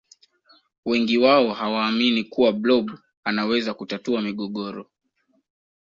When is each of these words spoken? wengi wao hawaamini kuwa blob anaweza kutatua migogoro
wengi 0.85 1.17
wao 1.17 1.53
hawaamini 1.53 2.23
kuwa 2.23 2.53
blob 2.53 2.91
anaweza 3.23 3.73
kutatua 3.73 4.21
migogoro 4.21 4.89